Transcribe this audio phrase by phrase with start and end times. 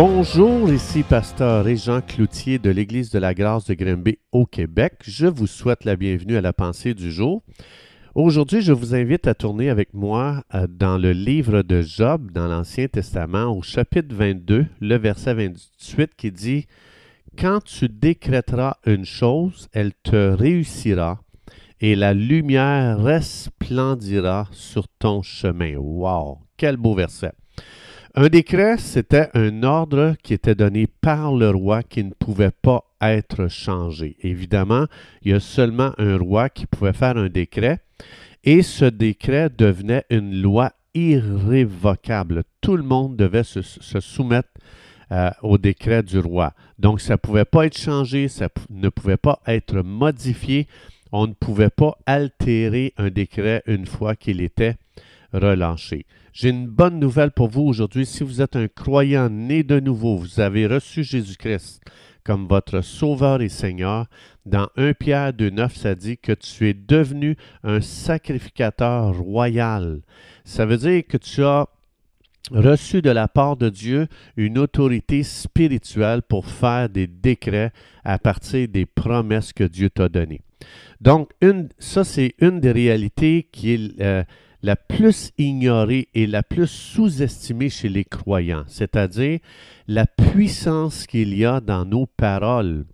[0.00, 4.92] Bonjour, ici Pasteur Régent Cloutier de l'Église de la Grâce de Grimby au Québec.
[5.00, 7.42] Je vous souhaite la bienvenue à la pensée du jour.
[8.14, 12.46] Aujourd'hui, je vous invite à tourner avec moi euh, dans le livre de Job dans
[12.46, 16.66] l'Ancien Testament au chapitre 22, le verset 28 qui dit
[17.36, 21.18] Quand tu décréteras une chose, elle te réussira
[21.80, 25.74] et la lumière resplendira sur ton chemin.
[25.76, 27.32] Wow, quel beau verset.
[28.20, 32.82] Un décret, c'était un ordre qui était donné par le roi qui ne pouvait pas
[33.00, 34.16] être changé.
[34.24, 34.86] Évidemment,
[35.22, 37.78] il y a seulement un roi qui pouvait faire un décret
[38.42, 42.42] et ce décret devenait une loi irrévocable.
[42.60, 44.50] Tout le monde devait se, soumettre
[45.12, 46.54] euh, au décret du roi.
[46.80, 50.66] Donc, ça ne pouvait pas être changé, ça ne pouvait pas être modifié.
[51.12, 54.74] On ne pouvait pas altérer un décret une fois qu'il était
[55.32, 56.04] relâché.
[56.40, 58.06] J'ai une bonne nouvelle pour vous aujourd'hui.
[58.06, 61.80] Si vous êtes un croyant né de nouveau, vous avez reçu Jésus-Christ
[62.22, 64.06] comme votre Sauveur et Seigneur,
[64.46, 70.02] dans 1 Pierre 2.9, ça dit que tu es devenu un sacrificateur royal.
[70.44, 71.66] Ça veut dire que tu as
[72.52, 77.72] reçu de la part de Dieu une autorité spirituelle pour faire des décrets
[78.04, 80.42] à partir des promesses que Dieu t'a données.
[81.00, 81.32] Donc,
[81.80, 84.22] ça, c'est une des réalités qui est euh,
[84.62, 89.38] la plus ignorée et la plus sous-estimée chez les croyants, c'est-à-dire
[89.86, 92.84] la puissance qu'il y a dans nos paroles.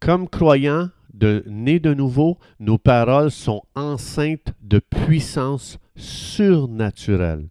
[0.00, 7.48] Comme croyants, de, nés de nouveau, nos paroles sont enceintes de puissance surnaturelle.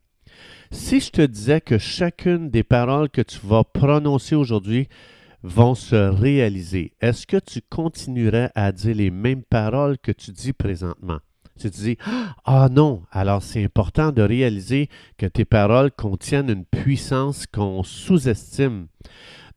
[0.71, 4.87] Si je te disais que chacune des paroles que tu vas prononcer aujourd'hui
[5.43, 10.53] vont se réaliser, est-ce que tu continuerais à dire les mêmes paroles que tu dis
[10.53, 11.19] présentement?
[11.59, 11.97] Tu dis,
[12.45, 18.87] ah non, alors c'est important de réaliser que tes paroles contiennent une puissance qu'on sous-estime.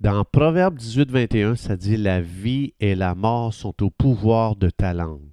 [0.00, 4.68] Dans Proverbe 18, 21, ça dit, la vie et la mort sont au pouvoir de
[4.68, 5.30] ta langue.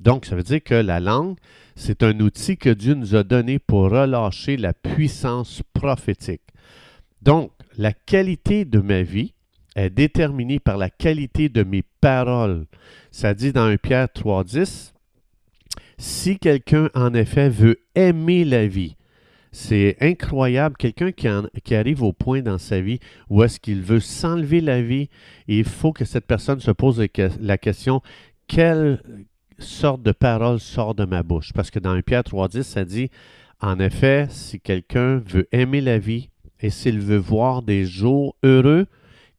[0.00, 1.36] Donc, ça veut dire que la langue,
[1.76, 6.42] c'est un outil que Dieu nous a donné pour relâcher la puissance prophétique.
[7.22, 9.32] Donc, la qualité de ma vie
[9.76, 12.66] est déterminée par la qualité de mes paroles.
[13.10, 14.91] Ça dit dans 1 Pierre 3.10,
[16.02, 18.96] si quelqu'un, en effet, veut aimer la vie,
[19.52, 22.98] c'est incroyable, quelqu'un qui, arrive au point dans sa vie
[23.30, 25.10] où est-ce qu'il veut s'enlever la vie,
[25.46, 27.00] il faut que cette personne se pose
[27.40, 28.02] la question,
[28.48, 29.00] quelle
[29.60, 31.52] sorte de parole sort de ma bouche?
[31.52, 33.08] Parce que dans 1 Pierre 3.10, ça dit,
[33.60, 38.86] en effet, si quelqu'un veut aimer la vie et s'il veut voir des jours heureux,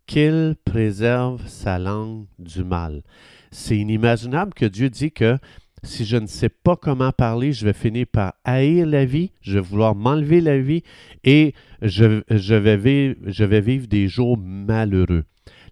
[0.07, 3.03] qu'il préserve sa langue du mal.
[3.51, 5.37] C'est inimaginable que Dieu dit que
[5.83, 9.55] si je ne sais pas comment parler, je vais finir par haïr la vie, je
[9.55, 10.83] vais vouloir m'enlever la vie
[11.23, 15.25] et je, vais vivre, des jours malheureux.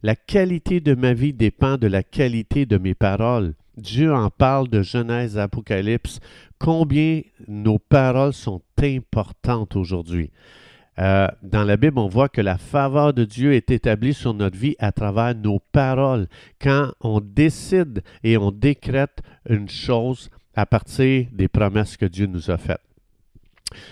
[0.04, 3.54] La qualité de ma vie dépend de la qualité de mes paroles.
[3.78, 6.20] Dieu en parle de Genèse, Apocalypse,
[6.60, 10.32] combien nos paroles sont importantes aujourd'hui.
[11.00, 14.58] Euh, dans la Bible, on voit que la faveur de Dieu est établie sur notre
[14.58, 16.28] vie à travers nos paroles.
[16.62, 22.52] Quand on décide et on décrète une chose à partir des promesses que Dieu nous
[22.52, 22.82] a faites.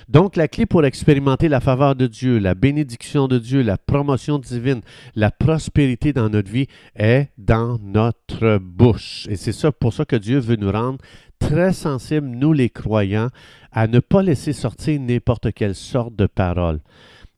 [0.09, 4.37] Donc, la clé pour expérimenter la faveur de Dieu, la bénédiction de Dieu, la promotion
[4.37, 4.81] divine,
[5.15, 9.25] la prospérité dans notre vie est dans notre bouche.
[9.29, 10.97] Et c'est ça pour ça que Dieu veut nous rendre
[11.39, 13.29] très sensibles, nous les croyants,
[13.71, 16.79] à ne pas laisser sortir n'importe quelle sorte de parole.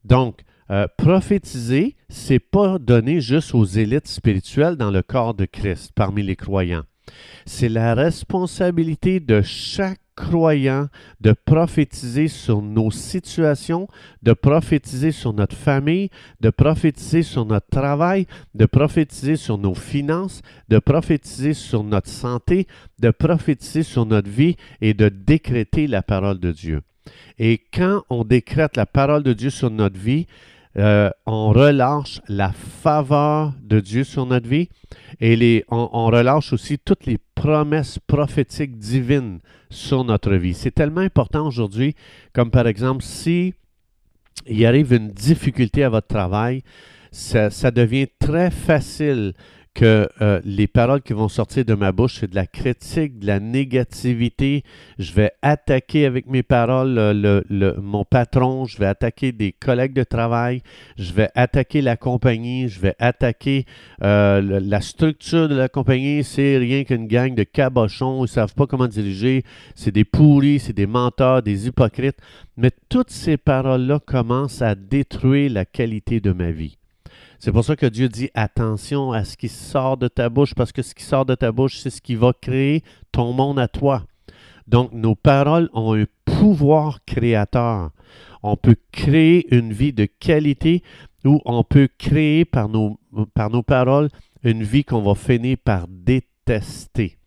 [0.03, 5.91] Donc, euh, prophétiser, c'est pas donné juste aux élites spirituelles dans le corps de Christ,
[5.93, 6.83] parmi les croyants.
[7.45, 10.87] C'est la responsabilité de chaque croyant
[11.19, 13.87] de prophétiser sur nos situations,
[14.21, 16.09] de prophétiser sur notre famille,
[16.41, 22.67] de prophétiser sur notre travail, de prophétiser sur nos finances, de prophétiser sur notre santé,
[22.99, 26.81] de prophétiser sur notre vie et de décréter la parole de Dieu.
[27.39, 30.27] Et quand on décrète la parole de Dieu sur notre vie,
[30.77, 34.69] euh, on relâche la faveur de Dieu sur notre vie
[35.19, 39.39] et on, on, relâche aussi toutes les promesses prophétiques divines
[39.69, 40.53] sur notre vie.
[40.53, 41.95] C'est tellement important aujourd'hui,
[42.33, 43.53] comme par exemple, si
[44.47, 46.63] il arrive une difficulté à votre travail,
[47.11, 49.33] ça devient très facile
[49.73, 53.27] que euh, les paroles qui vont sortir de ma bouche, c'est de la critique, de
[53.27, 54.63] la négativité.
[54.99, 60.03] Je vais attaquer avec mes paroles le, mon patron, je vais attaquer des collègues de
[60.03, 60.61] travail,
[60.97, 63.65] je vais attaquer la compagnie, je vais attaquer
[64.03, 66.23] euh, la structure de la compagnie.
[66.23, 69.43] C'est rien qu'une gang de cabochons, ils ne savent pas comment diriger,
[69.75, 72.17] c'est des pourris, c'est des menteurs, des hypocrites.
[72.57, 76.77] Mais toutes ces paroles-là commencent à détruire la qualité de ma vie.
[77.43, 80.71] C'est pour ça que Dieu dit attention à ce qui sort de ta bouche, parce
[80.71, 83.67] que ce qui sort de ta bouche, c'est ce qui va créer ton monde à
[83.67, 84.05] toi.
[84.67, 87.89] Donc, nos paroles ont un pouvoir créateur.
[88.43, 90.83] On peut créer une vie de qualité
[91.25, 92.99] ou on peut créer par nos,
[93.33, 94.09] par nos paroles
[94.43, 97.17] une vie qu'on va finir par détester.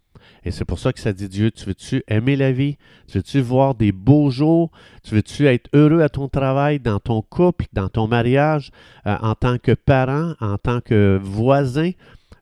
[0.44, 2.76] Et c'est pour ça que ça dit Dieu, tu veux-tu aimer la vie?
[3.06, 4.70] Tu veux-tu voir des beaux jours?
[5.02, 8.70] Tu veux-tu être heureux à ton travail, dans ton couple, dans ton mariage,
[9.06, 11.92] euh, en tant que parent, en tant que voisin?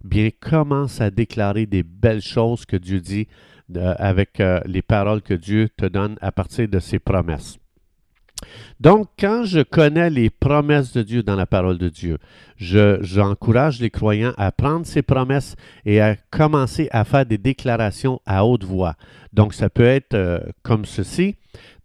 [0.05, 3.29] Bien, commence à déclarer des belles choses que Dieu dit
[3.79, 7.59] avec euh, les paroles que Dieu te donne à partir de ses promesses.
[8.81, 12.19] Donc, quand je connais les promesses de Dieu dans la parole de Dieu,
[12.57, 18.45] j'encourage les croyants à prendre ces promesses et à commencer à faire des déclarations à
[18.45, 18.95] haute voix.
[19.33, 21.37] Donc, ça peut être euh, comme ceci.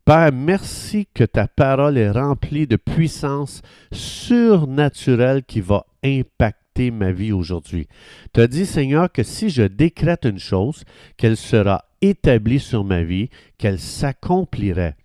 [0.06, 3.62] Père, merci que ta parole est remplie de puissance
[3.92, 7.88] surnaturelle qui va impacter ma vie aujourd'hui.
[8.34, 10.84] Tu dit, Seigneur, que si je décrète une chose,
[11.18, 14.96] qu'elle sera établie sur ma vie, qu'elle s'accomplirait.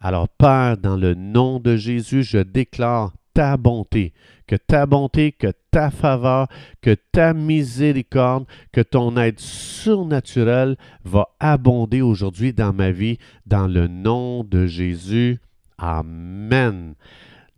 [0.00, 4.14] Alors Père, dans le nom de Jésus, je déclare ta bonté,
[4.46, 6.48] que ta bonté, que ta faveur,
[6.80, 13.88] que ta miséricorde, que ton aide surnaturelle va abonder aujourd'hui dans ma vie, dans le
[13.88, 15.38] nom de Jésus.
[15.76, 16.94] Amen.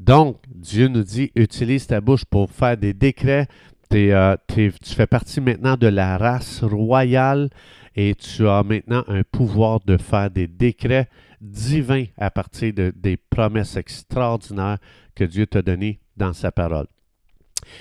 [0.00, 3.46] Donc, Dieu nous dit, utilise ta bouche pour faire des décrets.
[3.94, 7.50] Euh, tu fais partie maintenant de la race royale
[7.94, 11.08] et tu as maintenant un pouvoir de faire des décrets
[11.42, 14.78] divins à partir de, des promesses extraordinaires
[15.14, 16.86] que Dieu t'a données dans sa parole.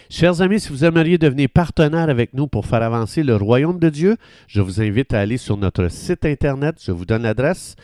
[0.09, 3.89] Chers amis, si vous aimeriez devenir partenaire avec nous pour faire avancer le royaume de
[3.89, 4.17] Dieu,
[4.47, 6.75] je vous invite à aller sur notre site internet.
[6.83, 7.75] Je vous donne l'adresse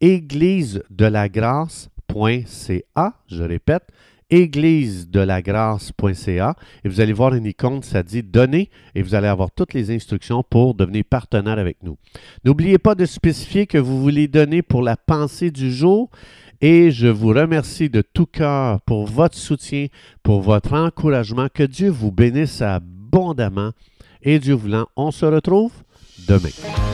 [0.00, 3.12] église de la grâce.ca.
[3.28, 3.84] Je répète,
[4.30, 9.14] église de la grâce.ca et vous allez voir une icône, ça dit donner et vous
[9.14, 11.96] allez avoir toutes les instructions pour devenir partenaire avec nous.
[12.44, 16.10] N'oubliez pas de spécifier que vous voulez donner pour la pensée du jour
[16.60, 19.86] et je vous remercie de tout cœur pour votre soutien,
[20.22, 21.48] pour votre encouragement.
[21.52, 23.72] Que Dieu vous bénisse abondamment
[24.22, 25.72] et Dieu voulant, on se retrouve
[26.26, 26.85] demain.